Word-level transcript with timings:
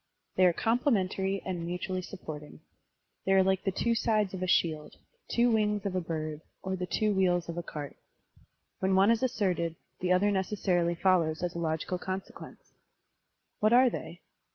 They 0.35 0.47
are 0.47 0.51
complementary 0.51 1.43
and 1.45 1.63
mutually 1.63 2.01
supporting. 2.01 2.61
They 3.23 3.33
are 3.33 3.43
like 3.43 3.63
the 3.65 3.71
two 3.71 3.93
sides 3.93 4.33
of 4.33 4.41
a 4.41 4.47
shield, 4.47 4.93
the 5.11 5.35
two 5.35 5.51
wings 5.51 5.85
of 5.85 5.93
a 5.95 6.01
bird, 6.01 6.41
or 6.63 6.75
the 6.75 6.87
two 6.87 7.13
wheels 7.13 7.47
of 7.47 7.55
a 7.55 7.61
cart. 7.61 7.95
When 8.79 8.95
one 8.95 9.11
is 9.11 9.21
asserted, 9.21 9.75
the 9.99 10.11
other 10.11 10.31
necessarily 10.31 10.95
follows 10.95 11.43
as 11.43 11.53
a 11.53 11.59
logical 11.59 11.99
consequence. 11.99 12.73
What 13.59 13.73
are 13.73 13.91
they? 13.91 14.21